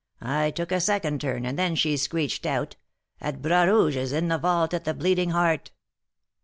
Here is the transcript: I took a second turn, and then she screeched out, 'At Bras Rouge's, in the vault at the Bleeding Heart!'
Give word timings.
I 0.23 0.49
took 0.49 0.71
a 0.71 0.79
second 0.81 1.21
turn, 1.21 1.45
and 1.45 1.59
then 1.59 1.75
she 1.75 1.95
screeched 1.95 2.47
out, 2.47 2.75
'At 3.21 3.43
Bras 3.43 3.67
Rouge's, 3.67 4.11
in 4.11 4.29
the 4.29 4.39
vault 4.39 4.73
at 4.73 4.83
the 4.83 4.95
Bleeding 4.95 5.29
Heart!' 5.29 5.69